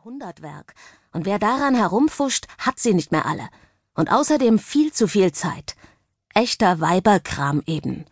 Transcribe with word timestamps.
Jahrhundertwerk. 0.00 0.74
Und 1.12 1.26
wer 1.26 1.38
daran 1.38 1.74
herumfuscht, 1.74 2.46
hat 2.58 2.78
sie 2.78 2.94
nicht 2.94 3.12
mehr 3.12 3.26
alle. 3.26 3.48
Und 3.94 4.10
außerdem 4.10 4.58
viel 4.58 4.92
zu 4.92 5.06
viel 5.06 5.32
Zeit. 5.32 5.76
Echter 6.32 6.80
Weiberkram 6.80 7.62
eben. 7.66 8.06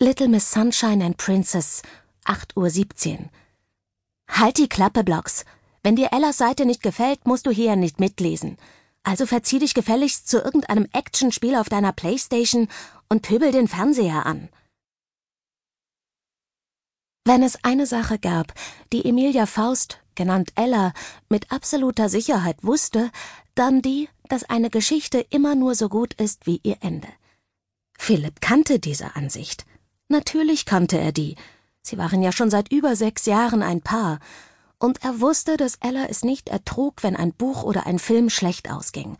Little 0.00 0.28
Miss 0.28 0.50
Sunshine 0.50 1.04
and 1.04 1.18
Princess, 1.18 1.82
8.17 2.24 3.12
Uhr. 3.12 3.30
Halt 4.28 4.56
die 4.56 4.68
Klappe, 4.68 5.04
Blocks. 5.04 5.44
Wenn 5.82 5.96
dir 5.96 6.12
Ellas 6.12 6.38
Seite 6.38 6.64
nicht 6.64 6.82
gefällt, 6.82 7.26
musst 7.26 7.46
du 7.46 7.50
hier 7.50 7.76
nicht 7.76 8.00
mitlesen. 8.00 8.56
Also 9.02 9.26
verzieh 9.26 9.58
dich 9.58 9.74
gefälligst 9.74 10.28
zu 10.28 10.38
irgendeinem 10.38 10.88
Actionspiel 10.92 11.56
auf 11.56 11.68
deiner 11.68 11.92
Playstation 11.92 12.68
und 13.10 13.20
pöbel 13.20 13.52
den 13.52 13.68
Fernseher 13.68 14.24
an. 14.24 14.48
Wenn 17.26 17.42
es 17.42 17.62
eine 17.64 17.86
Sache 17.86 18.18
gab, 18.18 18.54
die 18.92 19.04
Emilia 19.04 19.44
Faust, 19.46 20.00
genannt 20.16 20.52
Ella, 20.54 20.92
mit 21.28 21.50
absoluter 21.52 22.08
Sicherheit 22.08 22.56
wusste, 22.62 23.10
dann 23.54 23.82
die, 23.82 24.08
dass 24.28 24.44
eine 24.44 24.70
Geschichte 24.70 25.24
immer 25.30 25.54
nur 25.54 25.74
so 25.74 25.88
gut 25.88 26.14
ist 26.14 26.46
wie 26.46 26.60
ihr 26.62 26.78
Ende. 26.80 27.08
Philipp 27.98 28.40
kannte 28.40 28.78
diese 28.78 29.16
Ansicht. 29.16 29.66
Natürlich 30.08 30.66
kannte 30.66 30.98
er 30.98 31.12
die. 31.12 31.36
Sie 31.82 31.98
waren 31.98 32.22
ja 32.22 32.32
schon 32.32 32.50
seit 32.50 32.72
über 32.72 32.96
sechs 32.96 33.26
Jahren 33.26 33.62
ein 33.62 33.80
Paar. 33.80 34.18
Und 34.78 35.02
er 35.04 35.20
wusste, 35.20 35.56
dass 35.56 35.76
Ella 35.76 36.06
es 36.08 36.24
nicht 36.24 36.48
ertrug, 36.48 37.02
wenn 37.02 37.16
ein 37.16 37.32
Buch 37.32 37.62
oder 37.62 37.86
ein 37.86 37.98
Film 37.98 38.30
schlecht 38.30 38.70
ausging. 38.70 39.16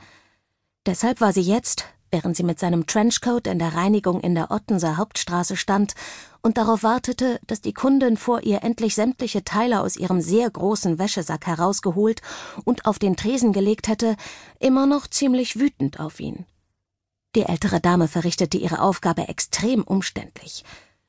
Deshalb 0.87 1.21
war 1.21 1.33
sie 1.33 1.43
jetzt, 1.43 1.85
während 2.15 2.37
sie 2.37 2.45
mit 2.45 2.61
seinem 2.61 2.87
Trenchcoat 2.87 3.49
in 3.49 3.59
der 3.59 3.75
Reinigung 3.75 4.21
in 4.21 4.37
der 4.37 4.53
Ottenser 4.53 4.99
Hauptstraße 4.99 5.57
stand 5.57 5.95
und 6.43 6.59
darauf 6.59 6.85
wartete, 6.85 7.41
dass 7.49 7.61
die 7.61 7.73
Kundin 7.73 8.17
vor 8.17 8.45
ihr 8.45 8.63
endlich 8.63 8.95
sämtliche 8.95 9.43
Teile 9.43 9.81
aus 9.81 9.97
ihrem 9.97 10.21
sehr 10.21 10.49
großen 10.49 11.01
Wäschesack 11.01 11.49
herausgeholt 11.49 12.23
und 12.65 12.87
auf 12.87 13.01
den 13.01 13.17
Tresen 13.17 13.53
gelegt 13.53 13.89
hätte, 13.89 14.15
immer 14.61 14.87
noch 14.87 15.09
ziemlich 15.09 15.59
wütend 15.59 15.99
auf 15.99 16.21
ihn. 16.21 16.47
Die 17.35 17.43
ältere 17.43 17.81
Dame 17.81 18.07
verrichtete 18.07 18.59
ihre 18.59 18.81
Aufgabe 18.81 19.27
extrem 19.27 19.83
umständlich. 19.83 20.63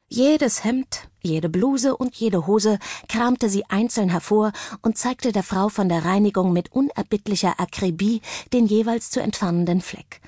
Jedes 0.08 0.64
Hemd, 0.64 1.08
jede 1.22 1.50
Bluse 1.50 1.96
und 1.96 2.16
jede 2.16 2.48
Hose 2.48 2.80
kramte 3.08 3.48
sie 3.48 3.66
einzeln 3.70 4.10
hervor 4.10 4.54
und 4.82 4.98
zeigte 4.98 5.32
der 5.32 5.44
Frau 5.44 5.70
von 5.70 5.88
der 5.88 6.04
Reinigung 6.04 6.52
mit 6.52 6.72
unerbittlicher 6.72 7.60
Akribie 7.60 8.22
den 8.54 8.66
jeweils 8.66 9.12
zu 9.12 9.22
entfernenden 9.22 9.82
Fleck. 9.82 10.20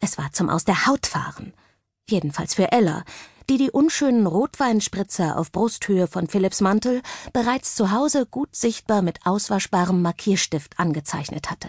Es 0.00 0.18
war 0.18 0.32
zum 0.32 0.48
Aus 0.48 0.64
der 0.64 0.86
Haut 0.86 1.06
fahren. 1.06 1.52
Jedenfalls 2.08 2.54
für 2.54 2.70
Ella, 2.72 3.04
die 3.48 3.58
die 3.58 3.70
unschönen 3.70 4.26
Rotweinspritzer 4.26 5.38
auf 5.38 5.52
Brusthöhe 5.52 6.06
von 6.06 6.26
Philipps 6.28 6.60
Mantel 6.60 7.02
bereits 7.32 7.74
zu 7.74 7.90
Hause 7.90 8.26
gut 8.26 8.54
sichtbar 8.54 9.02
mit 9.02 9.24
auswaschbarem 9.24 10.02
Markierstift 10.02 10.78
angezeichnet 10.78 11.50
hatte. 11.50 11.68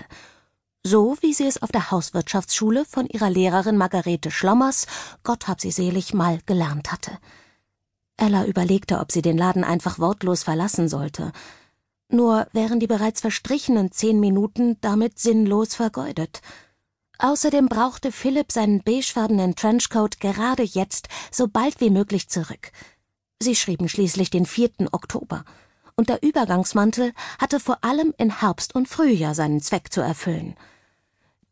So 0.83 1.17
wie 1.21 1.33
sie 1.33 1.45
es 1.45 1.61
auf 1.61 1.71
der 1.71 1.91
Hauswirtschaftsschule 1.91 2.85
von 2.85 3.07
ihrer 3.07 3.29
Lehrerin 3.29 3.77
Margarete 3.77 4.31
Schlommers, 4.31 4.87
Gott 5.23 5.47
hab 5.47 5.59
sie 5.59 5.71
selig, 5.71 6.13
mal 6.13 6.39
gelernt 6.45 6.91
hatte. 6.91 7.17
Ella 8.15 8.45
überlegte, 8.45 8.99
ob 8.99 9.11
sie 9.11 9.21
den 9.21 9.37
Laden 9.37 9.63
einfach 9.63 9.99
wortlos 9.99 10.43
verlassen 10.43 10.89
sollte. 10.89 11.31
Nur 12.09 12.47
wären 12.53 12.79
die 12.79 12.87
bereits 12.87 13.21
verstrichenen 13.21 13.91
zehn 13.91 14.19
Minuten 14.19 14.77
damit 14.81 15.19
sinnlos 15.19 15.75
vergeudet. 15.75 16.41
Außerdem 17.19 17.67
brauchte 17.67 18.11
Philipp 18.11 18.51
seinen 18.51 18.83
beigefarbenen 18.83 19.55
Trenchcoat 19.55 20.19
gerade 20.19 20.63
jetzt 20.63 21.07
so 21.31 21.47
bald 21.47 21.81
wie 21.81 21.89
möglich 21.89 22.29
zurück. 22.29 22.71
Sie 23.41 23.55
schrieben 23.55 23.89
schließlich 23.89 24.29
den 24.29 24.45
4. 24.45 24.71
Oktober. 24.91 25.43
Und 25.95 26.09
der 26.09 26.21
Übergangsmantel 26.21 27.13
hatte 27.39 27.59
vor 27.59 27.83
allem 27.83 28.13
in 28.17 28.39
Herbst 28.39 28.75
und 28.75 28.87
Frühjahr 28.87 29.33
seinen 29.33 29.61
Zweck 29.61 29.91
zu 29.91 30.01
erfüllen. 30.01 30.55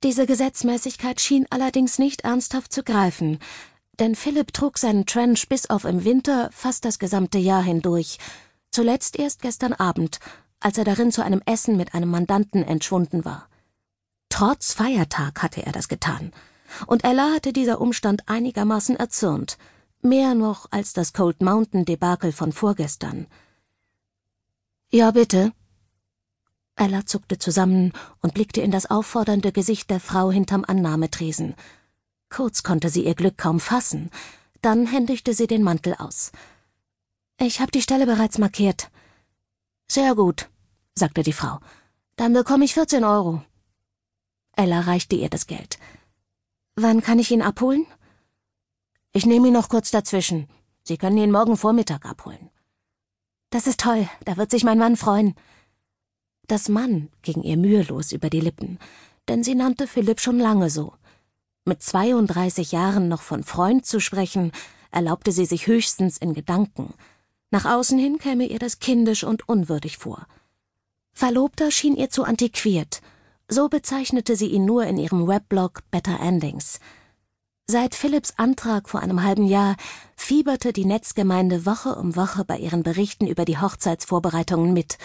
Diese 0.03 0.27
Gesetzmäßigkeit 0.27 1.19
schien 1.19 1.47
allerdings 1.49 1.97
nicht 1.97 2.21
ernsthaft 2.21 2.71
zu 2.71 2.83
greifen, 2.83 3.39
denn 3.99 4.13
Philipp 4.13 4.53
trug 4.53 4.77
seinen 4.77 5.05
Trench 5.05 5.47
bis 5.49 5.69
auf 5.69 5.83
im 5.85 6.03
Winter 6.03 6.49
fast 6.51 6.85
das 6.85 6.99
gesamte 6.99 7.39
Jahr 7.39 7.63
hindurch, 7.63 8.19
zuletzt 8.69 9.17
erst 9.17 9.41
gestern 9.41 9.73
Abend, 9.73 10.19
als 10.59 10.77
er 10.77 10.83
darin 10.83 11.11
zu 11.11 11.23
einem 11.23 11.41
Essen 11.45 11.77
mit 11.77 11.95
einem 11.95 12.11
Mandanten 12.11 12.63
entschwunden 12.63 13.25
war. 13.25 13.47
Trotz 14.35 14.73
Feiertag 14.73 15.41
hatte 15.41 15.65
er 15.65 15.71
das 15.71 15.87
getan. 15.87 16.33
Und 16.87 17.05
Ella 17.05 17.31
hatte 17.33 17.53
dieser 17.53 17.79
Umstand 17.79 18.27
einigermaßen 18.27 18.97
erzürnt. 18.97 19.57
Mehr 20.01 20.35
noch 20.35 20.67
als 20.71 20.91
das 20.91 21.13
Cold 21.13 21.41
Mountain 21.41 21.85
Debakel 21.85 22.33
von 22.33 22.51
vorgestern. 22.51 23.27
Ja, 24.89 25.11
bitte. 25.11 25.53
Ella 26.75 27.05
zuckte 27.05 27.37
zusammen 27.37 27.93
und 28.19 28.33
blickte 28.33 28.59
in 28.59 28.71
das 28.71 28.87
auffordernde 28.91 29.53
Gesicht 29.53 29.89
der 29.89 30.01
Frau 30.01 30.31
hinterm 30.31 30.65
Annahmetresen. 30.67 31.55
Kurz 32.27 32.61
konnte 32.61 32.89
sie 32.89 33.05
ihr 33.05 33.15
Glück 33.15 33.37
kaum 33.37 33.61
fassen. 33.61 34.11
Dann 34.61 34.85
händigte 34.85 35.33
sie 35.33 35.47
den 35.47 35.63
Mantel 35.63 35.95
aus. 35.97 36.33
Ich 37.39 37.61
habe 37.61 37.71
die 37.71 37.81
Stelle 37.81 38.05
bereits 38.05 38.37
markiert. 38.37 38.91
Sehr 39.87 40.13
gut, 40.13 40.49
sagte 40.93 41.23
die 41.23 41.31
Frau. 41.31 41.61
Dann 42.17 42.33
bekomme 42.33 42.65
ich 42.65 42.73
14 42.73 43.05
Euro. 43.05 43.41
Ella 44.55 44.81
reichte 44.81 45.15
ihr 45.15 45.29
das 45.29 45.47
Geld. 45.47 45.77
Wann 46.75 47.01
kann 47.01 47.19
ich 47.19 47.31
ihn 47.31 47.41
abholen? 47.41 47.85
Ich 49.11 49.25
nehme 49.25 49.47
ihn 49.47 49.53
noch 49.53 49.69
kurz 49.69 49.91
dazwischen. 49.91 50.47
Sie 50.83 50.97
können 50.97 51.17
ihn 51.17 51.31
morgen 51.31 51.57
Vormittag 51.57 52.05
abholen. 52.05 52.49
Das 53.49 53.67
ist 53.67 53.79
toll, 53.79 54.09
da 54.25 54.37
wird 54.37 54.51
sich 54.51 54.63
mein 54.63 54.77
Mann 54.77 54.97
freuen. 54.97 55.35
Das 56.47 56.69
Mann 56.69 57.09
ging 57.21 57.41
ihr 57.43 57.57
mühelos 57.57 58.11
über 58.11 58.29
die 58.29 58.41
Lippen, 58.41 58.77
denn 59.27 59.43
sie 59.43 59.55
nannte 59.55 59.87
Philipp 59.87 60.19
schon 60.19 60.39
lange 60.39 60.69
so. 60.69 60.93
Mit 61.63 61.81
32 61.81 62.71
Jahren 62.71 63.07
noch 63.07 63.21
von 63.21 63.43
Freund 63.43 63.85
zu 63.85 63.99
sprechen, 63.99 64.51
erlaubte 64.91 65.31
sie 65.31 65.45
sich 65.45 65.67
höchstens 65.67 66.17
in 66.17 66.33
Gedanken. 66.33 66.93
Nach 67.49 67.65
außen 67.65 67.97
hin 67.97 68.19
käme 68.19 68.45
ihr 68.45 68.59
das 68.59 68.79
kindisch 68.79 69.23
und 69.23 69.47
unwürdig 69.49 69.97
vor. 69.97 70.27
Verlobter 71.13 71.71
schien 71.71 71.95
ihr 71.95 72.09
zu 72.09 72.23
antiquiert– 72.23 73.01
so 73.47 73.69
bezeichnete 73.69 74.35
sie 74.35 74.47
ihn 74.47 74.65
nur 74.65 74.85
in 74.85 74.97
ihrem 74.97 75.27
Weblog 75.27 75.81
Better 75.91 76.19
Endings. 76.19 76.79
Seit 77.67 77.95
Philipps 77.95 78.33
Antrag 78.37 78.89
vor 78.89 78.99
einem 78.99 79.23
halben 79.23 79.45
Jahr 79.45 79.75
fieberte 80.15 80.71
die 80.71 80.85
Netzgemeinde 80.85 81.65
Woche 81.65 81.95
um 81.95 82.15
Woche 82.15 82.45
bei 82.45 82.57
ihren 82.57 82.83
Berichten 82.83 83.25
über 83.25 83.43
die 83.43 83.57
Hochzeitsvorbereitungen 83.57 84.71
mit, 84.73 84.97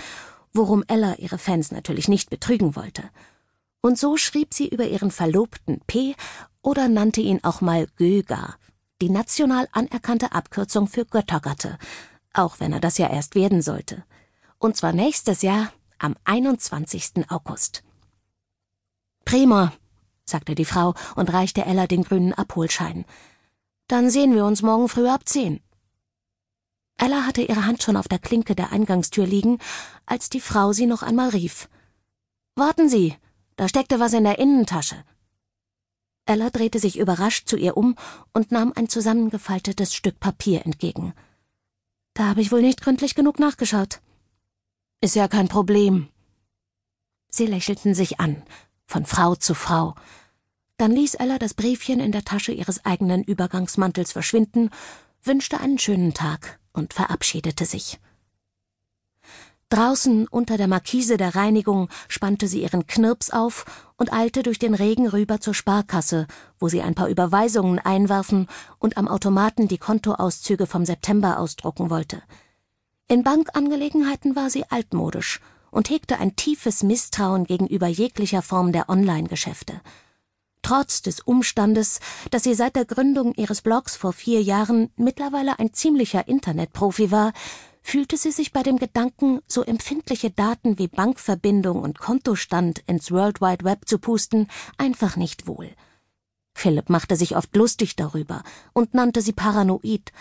worum 0.52 0.84
Ella 0.86 1.14
ihre 1.16 1.38
Fans 1.38 1.72
natürlich 1.72 2.08
nicht 2.08 2.28
betrügen 2.28 2.76
wollte. 2.76 3.04
Und 3.80 3.98
so 3.98 4.18
schrieb 4.18 4.52
sie 4.52 4.68
über 4.68 4.86
ihren 4.86 5.10
Verlobten 5.10 5.80
P 5.86 6.14
oder 6.62 6.88
nannte 6.88 7.22
ihn 7.22 7.42
auch 7.42 7.62
mal 7.62 7.86
Göga, 7.96 8.56
die 9.00 9.08
national 9.08 9.68
anerkannte 9.72 10.32
Abkürzung 10.32 10.86
für 10.86 11.06
Göttergatte, 11.06 11.78
auch 12.34 12.60
wenn 12.60 12.74
er 12.74 12.80
das 12.80 12.98
ja 12.98 13.08
erst 13.08 13.34
werden 13.34 13.62
sollte. 13.62 14.04
Und 14.58 14.76
zwar 14.76 14.92
nächstes 14.92 15.40
Jahr 15.40 15.72
am 15.98 16.14
21. 16.24 17.30
August. 17.30 17.82
Prima, 19.30 19.72
sagte 20.24 20.56
die 20.56 20.64
Frau 20.64 20.94
und 21.14 21.32
reichte 21.32 21.64
Ella 21.64 21.86
den 21.86 22.02
grünen 22.02 22.32
Abholschein. 22.32 23.04
Dann 23.86 24.10
sehen 24.10 24.34
wir 24.34 24.44
uns 24.44 24.60
morgen 24.60 24.88
früh 24.88 25.06
ab 25.06 25.28
zehn. 25.28 25.60
Ella 26.98 27.26
hatte 27.26 27.42
ihre 27.42 27.64
Hand 27.64 27.80
schon 27.80 27.96
auf 27.96 28.08
der 28.08 28.19
Klinke 28.19 28.56
der 28.56 28.72
Eingangstür 28.72 29.28
liegen, 29.28 29.58
als 30.04 30.30
die 30.30 30.40
Frau 30.40 30.72
sie 30.72 30.86
noch 30.86 31.04
einmal 31.04 31.28
rief. 31.28 31.69
Warten 32.56 32.88
Sie, 32.88 33.14
da 33.54 33.69
steckte 33.69 34.00
was 34.00 34.14
in 34.14 34.24
der 34.24 34.40
Innentasche. 34.40 34.96
Ella 36.26 36.50
drehte 36.50 36.80
sich 36.80 36.98
überrascht 36.98 37.48
zu 37.48 37.56
ihr 37.56 37.76
um 37.76 37.94
und 38.32 38.50
nahm 38.50 38.72
ein 38.74 38.88
zusammengefaltetes 38.88 39.94
Stück 39.94 40.19
Papier 40.19 40.66
entgegen. 40.66 41.14
Da 42.14 42.24
habe 42.24 42.40
ich 42.40 42.50
wohl 42.50 42.62
nicht 42.62 42.80
gründlich 42.80 43.14
genug 43.14 43.38
nachgeschaut. 43.38 44.00
Ist 45.00 45.14
ja 45.14 45.28
kein 45.28 45.46
Problem. 45.46 46.08
Sie 47.28 47.46
lächelten 47.46 47.94
sich 47.94 48.19
an, 48.19 48.43
von 48.90 49.06
Frau 49.06 49.37
zu 49.37 49.54
Frau. 49.54 49.94
Dann 50.76 50.90
ließ 50.90 51.14
Ella 51.14 51.38
das 51.38 51.54
Briefchen 51.54 52.00
in 52.00 52.10
der 52.10 52.25
Tasche 52.25 52.52
ihres 52.52 52.84
eigenen 52.84 53.22
Übergangsmantels 53.22 54.12
verschwinden, 54.12 54.70
wünschte 55.22 55.60
einen 55.60 55.78
schönen 55.78 56.12
Tag 56.12 56.58
und 56.72 56.92
verabschiedete 56.92 57.66
sich. 57.66 58.00
Draußen 59.69 60.26
unter 60.26 60.56
der 60.56 60.66
Markise 60.66 61.16
der 61.16 61.37
Reinigung 61.37 61.88
spannte 62.08 62.48
sie 62.48 62.62
ihren 62.62 62.88
Knirps 62.88 63.31
auf 63.31 63.64
und 63.96 64.12
eilte 64.12 64.42
durch 64.42 64.58
den 64.58 64.75
Regen 64.75 65.06
rüber 65.06 65.40
zur 65.40 65.54
Sparkasse, 65.54 66.26
wo 66.58 66.66
sie 66.69 66.82
ein 66.82 66.96
paar 66.96 67.08
Überweisungen 67.08 67.78
einwerfen 67.78 68.48
und 68.81 68.96
am 68.96 69.06
Automaten 69.06 69.69
die 69.69 69.78
Kontoauszüge 69.78 70.66
vom 70.66 70.84
September 70.84 71.38
ausdrucken 71.38 71.90
wollte. 71.90 72.20
In 73.06 73.22
Bankangelegenheiten 73.22 74.34
war 74.34 74.50
sie 74.50 74.64
altmodisch 74.69 75.40
und 75.70 75.90
hegte 75.90 76.19
ein 76.19 76.37
tiefes 76.37 76.82
Misstrauen 76.82 77.44
gegenüber 77.44 77.87
jeglicher 77.87 78.43
Form 78.43 78.72
der 78.72 78.88
Online-Geschäfte. 78.88 79.81
Trotz 80.62 81.02
des 81.02 81.20
Umstandes, 81.20 82.00
dass 82.31 82.44
sie 82.44 82.55
seit 82.55 82.76
der 82.76 82.84
Gründung 82.84 83.34
ihres 83.34 83.62
Blogs 83.62 83.96
vor 83.96 84.12
vier 84.12 84.43
Jahren 84.43 84.90
mittlerweile 84.96 85.58
ein 85.58 85.72
ziemlicher 85.72 86.28
Internetprofi 86.28 87.11
war, 87.11 87.32
fühlte 87.82 88.17
sie 88.17 88.31
sich 88.31 88.52
bei 88.52 88.62
dem 88.62 88.78
Gedanken, 88.78 89.40
so 89.46 89.62
empfindliche 89.62 90.31
Daten 90.31 90.78
wie 90.78 90.88
Bankverbindung 90.88 91.81
und 91.82 91.99
Kontostand 91.99 92.81
ins 92.87 93.11
World 93.11 93.40
Wide 93.40 93.64
Web 93.64 93.88
zu 93.88 93.99
pusten, 93.99 94.49
einfach 94.76 95.17
nicht 95.17 95.46
wohl. 95.46 95.70
Philipp 96.52 96.90
machte 96.90 97.17
sich 97.17 97.37
oft 97.37 97.56
lustig 97.56 97.96
darüber 97.96 98.43
und 98.75 98.93
nannte 98.93 99.22
sie 99.22 99.32
paranoid, 99.32 100.12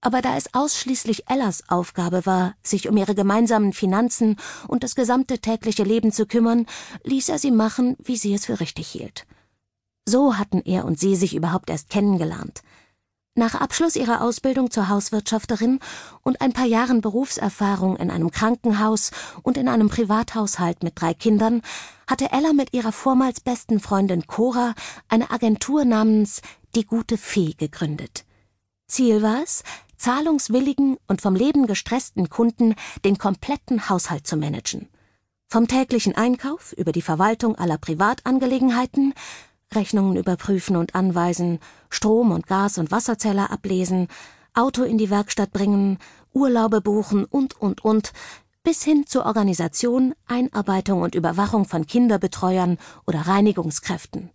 aber 0.00 0.22
da 0.22 0.36
es 0.36 0.54
ausschließlich 0.54 1.28
Ellas 1.28 1.64
Aufgabe 1.68 2.24
war, 2.24 2.54
sich 2.62 2.88
um 2.88 2.96
ihre 2.96 3.14
gemeinsamen 3.14 3.72
Finanzen 3.72 4.36
und 4.68 4.82
das 4.84 4.94
gesamte 4.94 5.40
tägliche 5.40 5.82
Leben 5.82 6.12
zu 6.12 6.26
kümmern, 6.26 6.66
ließ 7.04 7.28
er 7.28 7.38
sie 7.38 7.50
machen, 7.50 7.96
wie 7.98 8.16
sie 8.16 8.34
es 8.34 8.46
für 8.46 8.60
richtig 8.60 8.88
hielt. 8.88 9.26
So 10.06 10.38
hatten 10.38 10.62
er 10.64 10.84
und 10.84 10.98
sie 10.98 11.16
sich 11.16 11.34
überhaupt 11.34 11.68
erst 11.68 11.90
kennengelernt. 11.90 12.62
Nach 13.34 13.54
Abschluss 13.54 13.94
ihrer 13.94 14.22
Ausbildung 14.22 14.70
zur 14.70 14.88
Hauswirtschafterin 14.88 15.78
und 16.22 16.40
ein 16.40 16.52
paar 16.52 16.66
Jahren 16.66 17.00
Berufserfahrung 17.00 17.96
in 17.96 18.10
einem 18.10 18.32
Krankenhaus 18.32 19.12
und 19.42 19.56
in 19.56 19.68
einem 19.68 19.88
Privathaushalt 19.88 20.82
mit 20.82 21.00
drei 21.00 21.14
Kindern 21.14 21.62
hatte 22.08 22.32
Ella 22.32 22.52
mit 22.52 22.72
ihrer 22.72 22.90
vormals 22.90 23.40
besten 23.40 23.78
Freundin 23.78 24.26
Cora 24.26 24.74
eine 25.08 25.30
Agentur 25.30 25.84
namens 25.84 26.42
Die 26.74 26.84
gute 26.84 27.16
Fee 27.16 27.54
gegründet. 27.56 28.24
Ziel 28.88 29.22
war 29.22 29.42
es, 29.42 29.62
zahlungswilligen 29.96 30.96
und 31.06 31.20
vom 31.20 31.34
Leben 31.34 31.66
gestressten 31.66 32.28
Kunden 32.28 32.74
den 33.04 33.18
kompletten 33.18 33.88
Haushalt 33.88 34.26
zu 34.26 34.36
managen. 34.36 34.88
Vom 35.48 35.68
täglichen 35.68 36.16
Einkauf 36.16 36.72
über 36.72 36.92
die 36.92 37.02
Verwaltung 37.02 37.56
aller 37.56 37.78
Privatangelegenheiten 37.78 39.14
Rechnungen 39.74 40.16
überprüfen 40.16 40.76
und 40.76 40.94
anweisen, 40.94 41.58
Strom- 41.90 42.32
und 42.32 42.46
Gas- 42.46 42.78
und 42.78 42.90
Wasserzähler 42.90 43.50
ablesen, 43.50 44.08
Auto 44.54 44.82
in 44.82 44.98
die 44.98 45.10
Werkstatt 45.10 45.52
bringen, 45.52 45.98
Urlaube 46.32 46.80
buchen 46.80 47.24
und, 47.24 47.60
und, 47.60 47.84
und, 47.84 48.12
bis 48.62 48.82
hin 48.82 49.06
zur 49.06 49.26
Organisation, 49.26 50.14
Einarbeitung 50.26 51.02
und 51.02 51.14
Überwachung 51.14 51.64
von 51.64 51.86
Kinderbetreuern 51.86 52.78
oder 53.06 53.20
Reinigungskräften. 53.22 54.30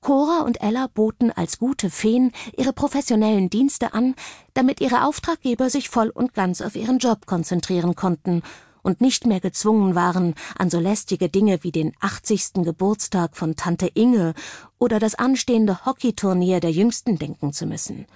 Cora 0.00 0.42
und 0.42 0.62
Ella 0.62 0.86
boten 0.86 1.30
als 1.30 1.58
gute 1.58 1.90
Feen 1.90 2.32
ihre 2.56 2.72
professionellen 2.72 3.50
Dienste 3.50 3.94
an, 3.94 4.14
damit 4.54 4.80
ihre 4.80 5.04
Auftraggeber 5.04 5.70
sich 5.70 5.88
voll 5.88 6.10
und 6.10 6.34
ganz 6.34 6.60
auf 6.60 6.76
ihren 6.76 6.98
Job 6.98 7.26
konzentrieren 7.26 7.94
konnten 7.94 8.42
und 8.82 9.00
nicht 9.00 9.26
mehr 9.26 9.40
gezwungen 9.40 9.96
waren, 9.96 10.34
an 10.56 10.70
so 10.70 10.78
lästige 10.78 11.28
Dinge 11.28 11.64
wie 11.64 11.72
den 11.72 11.92
80. 12.00 12.62
Geburtstag 12.62 13.36
von 13.36 13.56
Tante 13.56 13.88
Inge 13.88 14.32
oder 14.78 15.00
das 15.00 15.16
anstehende 15.16 15.84
Hockeyturnier 15.84 16.60
der 16.60 16.70
Jüngsten 16.70 17.18
denken 17.18 17.52
zu 17.52 17.66
müssen. 17.66 18.06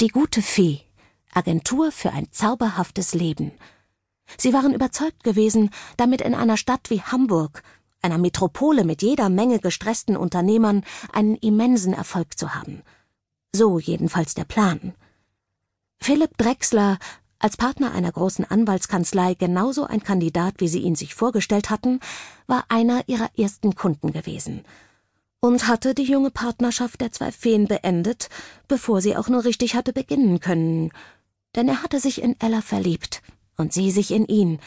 Die 0.00 0.08
gute 0.08 0.40
Fee, 0.40 0.80
Agentur 1.32 1.92
für 1.92 2.12
ein 2.12 2.32
zauberhaftes 2.32 3.12
Leben. 3.12 3.52
Sie 4.38 4.54
waren 4.54 4.72
überzeugt 4.72 5.22
gewesen, 5.22 5.70
damit 5.98 6.22
in 6.22 6.34
einer 6.34 6.56
Stadt 6.56 6.88
wie 6.88 7.02
Hamburg, 7.02 7.62
einer 8.02 8.18
Metropole 8.18 8.84
mit 8.84 9.02
jeder 9.02 9.28
Menge 9.28 9.58
gestressten 9.58 10.16
Unternehmern, 10.16 10.84
einen 11.12 11.36
immensen 11.36 11.92
Erfolg 11.92 12.38
zu 12.38 12.54
haben. 12.54 12.82
So 13.52 13.78
jedenfalls 13.78 14.34
der 14.34 14.44
Plan. 14.44 14.94
Philipp 15.98 16.36
Drechsler 16.36 16.98
als 17.38 17.56
Partner 17.56 17.92
einer 17.92 18.12
großen 18.12 18.44
Anwaltskanzlei 18.44 19.34
genauso 19.34 19.84
ein 19.84 20.02
Kandidat, 20.02 20.54
wie 20.58 20.68
sie 20.68 20.80
ihn 20.80 20.94
sich 20.94 21.14
vorgestellt 21.14 21.68
hatten, 21.68 22.00
war 22.46 22.64
einer 22.68 23.08
ihrer 23.08 23.30
ersten 23.36 23.74
Kunden 23.74 24.12
gewesen 24.12 24.64
und 25.40 25.68
hatte 25.68 25.94
die 25.94 26.04
junge 26.04 26.30
Partnerschaft 26.30 27.00
der 27.00 27.12
zwei 27.12 27.30
Feen 27.32 27.66
beendet, 27.66 28.28
bevor 28.68 29.00
sie 29.00 29.16
auch 29.16 29.28
nur 29.28 29.44
richtig 29.44 29.74
hatte 29.74 29.92
beginnen 29.92 30.40
können. 30.40 30.90
Denn 31.54 31.68
er 31.68 31.82
hatte 31.82 32.00
sich 32.00 32.22
in 32.22 32.36
Ella 32.40 32.62
verliebt 32.62 33.22
und 33.56 33.72
sie 33.72 33.90
sich 33.90 34.10
in 34.10 34.26
ihn, 34.26 34.58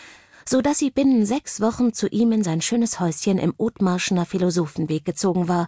so 0.50 0.62
dass 0.62 0.80
sie 0.80 0.90
binnen 0.90 1.28
sechs 1.28 1.62
Wochen 1.62 1.94
zu 1.94 2.08
ihm 2.08 2.32
in 2.32 2.44
sein 2.44 2.62
schönes 2.62 3.00
Häuschen 3.00 3.38
im 3.38 3.54
Othmarschener 3.56 4.26
Philosophenweg 4.26 5.06
gezogen 5.06 5.48
war 5.48 5.68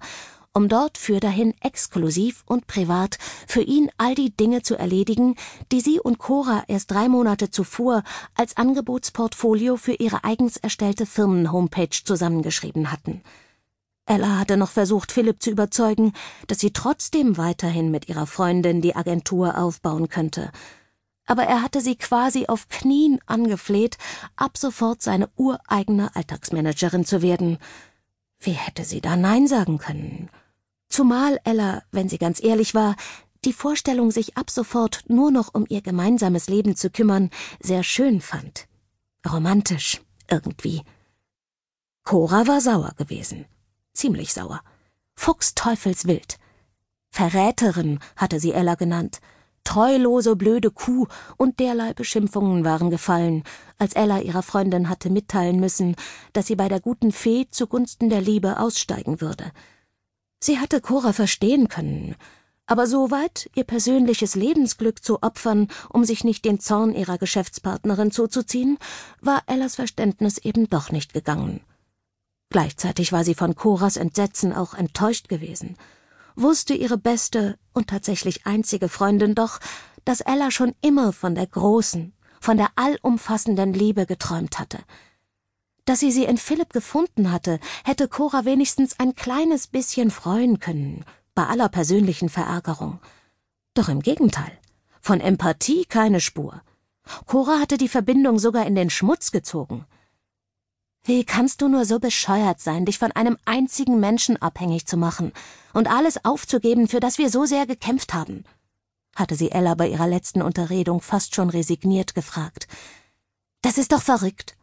um 0.53 0.67
dort 0.67 0.97
für 0.97 1.19
dahin 1.19 1.53
exklusiv 1.61 2.43
und 2.45 2.67
privat 2.67 3.17
für 3.47 3.61
ihn 3.61 3.89
all 3.97 4.15
die 4.15 4.35
Dinge 4.35 4.63
zu 4.63 4.75
erledigen, 4.75 5.35
die 5.71 5.79
sie 5.79 5.99
und 5.99 6.17
Cora 6.17 6.63
erst 6.67 6.91
drei 6.91 7.07
Monate 7.07 7.51
zuvor 7.51 8.03
als 8.35 8.57
Angebotsportfolio 8.57 9.77
für 9.77 9.93
ihre 9.93 10.23
eigens 10.25 10.57
erstellte 10.57 11.05
Firmenhomepage 11.05 12.01
zusammengeschrieben 12.03 12.91
hatten. 12.91 13.21
Ella 14.05 14.39
hatte 14.39 14.57
noch 14.57 14.71
versucht, 14.71 15.11
Philipp 15.11 15.41
zu 15.41 15.51
überzeugen, 15.51 16.11
dass 16.47 16.59
sie 16.59 16.73
trotzdem 16.73 17.37
weiterhin 17.37 17.91
mit 17.91 18.09
ihrer 18.09 18.27
Freundin 18.27 18.81
die 18.81 18.95
Agentur 18.95 19.57
aufbauen 19.57 20.09
könnte. 20.09 20.51
Aber 21.25 21.43
er 21.43 21.61
hatte 21.61 21.81
sie 21.81 21.95
quasi 21.95 22.47
auf 22.47 22.67
Knien 22.67 23.19
angefleht, 23.25 23.97
ab 24.35 24.57
sofort 24.57 25.01
seine 25.01 25.29
ureigene 25.37 26.15
Alltagsmanagerin 26.15 27.05
zu 27.05 27.21
werden. 27.21 27.57
Wie 28.39 28.51
hätte 28.51 28.83
sie 28.83 29.01
da 29.01 29.15
Nein 29.15 29.47
sagen 29.47 29.77
können? 29.77 30.29
Zumal 30.89 31.39
Ella, 31.43 31.83
wenn 31.91 32.09
sie 32.09 32.17
ganz 32.17 32.43
ehrlich 32.43 32.75
war, 32.75 32.95
die 33.45 33.53
Vorstellung, 33.53 34.11
sich 34.11 34.37
ab 34.37 34.49
sofort 34.49 35.03
nur 35.07 35.31
noch 35.31 35.53
um 35.53 35.65
ihr 35.67 35.81
gemeinsames 35.81 36.47
Leben 36.47 36.75
zu 36.75 36.89
kümmern, 36.91 37.31
sehr 37.59 37.83
schön 37.83 38.21
fand. 38.21 38.67
Romantisch, 39.27 40.01
irgendwie. 40.29 40.83
Cora 42.03 42.47
war 42.47 42.61
sauer 42.61 42.93
gewesen. 42.97 43.45
Ziemlich 43.93 44.33
sauer. 44.33 44.61
Fuchsteufelswild. 45.15 46.37
Verräterin 47.09 47.99
hatte 48.15 48.39
sie 48.39 48.51
Ella 48.51 48.75
genannt. 48.75 49.21
Treulose 49.63 50.35
blöde 50.35 50.71
Kuh 50.71 51.07
und 51.37 51.59
derlei 51.59 51.93
Beschimpfungen 51.93 52.65
waren 52.65 52.89
gefallen, 52.89 53.43
als 53.77 53.93
Ella 53.93 54.21
ihrer 54.21 54.43
Freundin 54.43 54.89
hatte 54.89 55.09
mitteilen 55.09 55.59
müssen, 55.59 55.95
dass 56.33 56.47
sie 56.47 56.55
bei 56.55 56.67
der 56.67 56.79
guten 56.79 57.11
Fee 57.11 57.47
zugunsten 57.49 58.09
der 58.09 58.21
Liebe 58.21 58.59
aussteigen 58.59 59.21
würde. 59.21 59.51
Sie 60.39 60.59
hatte 60.59 60.81
Cora 60.81 61.13
verstehen 61.13 61.67
können, 61.67 62.15
aber 62.65 62.87
so 62.87 63.11
weit, 63.11 63.49
ihr 63.53 63.65
persönliches 63.65 64.35
Lebensglück 64.35 65.03
zu 65.03 65.21
opfern, 65.21 65.67
um 65.89 66.05
sich 66.05 66.23
nicht 66.23 66.45
den 66.45 66.59
Zorn 66.59 66.95
ihrer 66.95 67.17
Geschäftspartnerin 67.17 68.11
zuzuziehen, 68.11 68.77
war 69.19 69.43
Ellas 69.45 69.75
Verständnis 69.75 70.37
eben 70.37 70.69
doch 70.69 70.91
nicht 70.91 71.13
gegangen. 71.13 71.61
Gleichzeitig 72.49 73.11
war 73.11 73.23
sie 73.23 73.35
von 73.35 73.55
Coras 73.55 73.97
Entsetzen 73.97 74.53
auch 74.53 74.73
enttäuscht 74.73 75.29
gewesen, 75.29 75.77
wusste 76.41 76.73
ihre 76.73 76.97
beste 76.97 77.57
und 77.73 77.87
tatsächlich 77.87 78.45
einzige 78.45 78.89
Freundin 78.89 79.35
doch, 79.35 79.59
dass 80.05 80.21
Ella 80.21 80.51
schon 80.51 80.73
immer 80.81 81.13
von 81.13 81.35
der 81.35 81.47
großen, 81.47 82.13
von 82.39 82.57
der 82.57 82.69
allumfassenden 82.75 83.73
Liebe 83.73 84.05
geträumt 84.05 84.59
hatte– 84.59 84.79
dass 85.85 85.99
sie 85.99 86.11
sie 86.11 86.25
in 86.25 86.37
Philipp 86.37 86.73
gefunden 86.73 87.31
hatte, 87.31 87.59
hätte 87.83 88.07
Cora 88.07 88.45
wenigstens 88.45 88.99
ein 88.99 89.15
kleines 89.15 89.67
bisschen 89.67 90.11
freuen 90.11 90.59
können, 90.59 91.03
bei 91.33 91.45
aller 91.45 91.69
persönlichen 91.69 92.29
Verärgerung. 92.29 92.99
Doch 93.73 93.89
im 93.89 94.01
Gegenteil, 94.01 94.51
von 95.01 95.19
Empathie 95.19 95.85
keine 95.85 96.19
Spur. 96.19 96.61
Cora 97.25 97.59
hatte 97.59 97.77
die 97.77 97.87
Verbindung 97.87 98.37
sogar 98.37 98.65
in 98.67 98.75
den 98.75 98.89
Schmutz 98.89 99.31
gezogen. 99.31 99.85
Wie 101.11 101.25
kannst 101.25 101.61
du 101.61 101.67
nur 101.67 101.83
so 101.83 101.99
bescheuert 101.99 102.61
sein, 102.61 102.85
dich 102.85 102.97
von 102.97 103.11
einem 103.11 103.37
einzigen 103.43 103.99
Menschen 103.99 104.41
abhängig 104.41 104.87
zu 104.87 104.95
machen 104.95 105.33
und 105.73 105.89
alles 105.91 106.23
aufzugeben, 106.23 106.87
für 106.87 107.01
das 107.01 107.17
wir 107.17 107.29
so 107.29 107.43
sehr 107.45 107.65
gekämpft 107.65 108.13
haben? 108.13 108.45
hatte 109.13 109.35
sie 109.35 109.51
Ella 109.51 109.75
bei 109.75 109.89
ihrer 109.89 110.07
letzten 110.07 110.41
Unterredung 110.41 111.01
fast 111.01 111.35
schon 111.35 111.49
resigniert 111.49 112.15
gefragt. 112.15 112.65
Das 113.61 113.77
ist 113.77 113.91
doch 113.91 114.01
verrückt. 114.01 114.55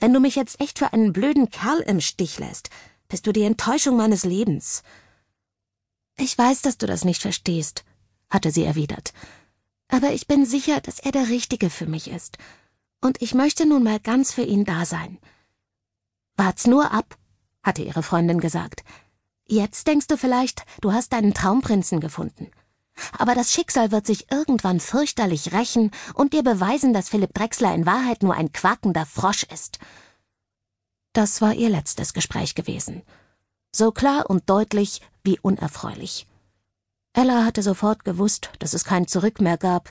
Wenn 0.00 0.12
du 0.12 0.18
mich 0.18 0.34
jetzt 0.34 0.60
echt 0.60 0.80
für 0.80 0.92
einen 0.92 1.12
blöden 1.12 1.50
Kerl 1.50 1.78
im 1.78 2.00
Stich 2.00 2.40
lässt, 2.40 2.70
bist 3.06 3.28
du 3.28 3.32
die 3.32 3.44
Enttäuschung 3.44 3.96
meines 3.96 4.24
Lebens. 4.24 4.82
Ich 6.18 6.36
weiß, 6.36 6.62
dass 6.62 6.78
du 6.78 6.86
das 6.88 7.04
nicht 7.04 7.22
verstehst, 7.22 7.84
hatte 8.28 8.50
sie 8.50 8.64
erwidert. 8.64 9.12
Aber 9.86 10.12
ich 10.12 10.26
bin 10.26 10.46
sicher, 10.46 10.80
dass 10.80 10.98
er 10.98 11.12
der 11.12 11.28
Richtige 11.28 11.70
für 11.70 11.86
mich 11.86 12.10
ist. 12.10 12.38
Und 13.00 13.22
ich 13.22 13.34
möchte 13.34 13.66
nun 13.66 13.84
mal 13.84 14.00
ganz 14.00 14.32
für 14.32 14.42
ihn 14.42 14.64
da 14.64 14.84
sein. 14.84 15.20
Wart's 16.36 16.66
nur 16.66 16.92
ab, 16.92 17.16
hatte 17.62 17.82
ihre 17.82 18.02
Freundin 18.02 18.40
gesagt. 18.40 18.84
Jetzt 19.46 19.86
denkst 19.86 20.06
du 20.06 20.16
vielleicht, 20.16 20.64
du 20.80 20.92
hast 20.92 21.12
deinen 21.12 21.34
Traumprinzen 21.34 22.00
gefunden. 22.00 22.50
Aber 23.18 23.34
das 23.34 23.52
Schicksal 23.52 23.90
wird 23.90 24.06
sich 24.06 24.30
irgendwann 24.30 24.80
fürchterlich 24.80 25.52
rächen 25.52 25.90
und 26.14 26.32
dir 26.32 26.42
beweisen, 26.42 26.92
dass 26.92 27.08
Philipp 27.08 27.34
Drechsler 27.34 27.74
in 27.74 27.86
Wahrheit 27.86 28.22
nur 28.22 28.34
ein 28.34 28.52
quakender 28.52 29.06
Frosch 29.06 29.44
ist. 29.44 29.78
Das 31.12 31.40
war 31.40 31.54
ihr 31.54 31.68
letztes 31.68 32.14
Gespräch 32.14 32.54
gewesen. 32.54 33.02
So 33.74 33.92
klar 33.92 34.28
und 34.28 34.48
deutlich 34.48 35.00
wie 35.22 35.38
unerfreulich. 35.40 36.26
Ella 37.14 37.44
hatte 37.44 37.62
sofort 37.62 38.04
gewusst, 38.04 38.50
dass 38.58 38.74
es 38.74 38.84
kein 38.84 39.06
Zurück 39.06 39.40
mehr 39.40 39.58
gab. 39.58 39.90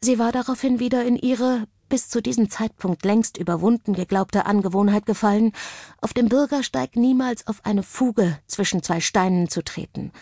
Sie 0.00 0.18
war 0.18 0.32
daraufhin 0.32 0.78
wieder 0.78 1.04
in 1.04 1.16
ihre 1.16 1.66
bis 1.88 2.08
zu 2.08 2.20
diesem 2.22 2.50
Zeitpunkt 2.50 3.04
längst 3.04 3.36
überwunden 3.36 3.94
geglaubte 3.94 4.46
Angewohnheit 4.46 5.06
gefallen, 5.06 5.52
auf 6.00 6.12
dem 6.12 6.28
Bürgersteig 6.28 6.96
niemals 6.96 7.46
auf 7.46 7.64
eine 7.64 7.82
Fuge 7.82 8.38
zwischen 8.46 8.82
zwei 8.82 9.00
Steinen 9.00 9.48
zu 9.48 9.62
treten. 9.62 10.12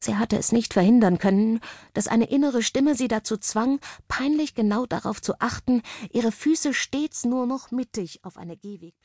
Sie 0.00 0.16
hatte 0.16 0.38
es 0.38 0.52
nicht 0.52 0.74
verhindern 0.74 1.18
können, 1.18 1.60
dass 1.92 2.06
eine 2.06 2.30
innere 2.30 2.62
Stimme 2.62 2.94
sie 2.94 3.08
dazu 3.08 3.36
zwang, 3.36 3.80
peinlich 4.06 4.54
genau 4.54 4.86
darauf 4.86 5.20
zu 5.20 5.40
achten, 5.40 5.82
ihre 6.12 6.30
Füße 6.30 6.72
stets 6.72 7.24
nur 7.24 7.46
noch 7.46 7.72
mittig 7.72 8.24
auf 8.24 8.36
eine 8.36 8.56
Gehwegplatte 8.56 8.98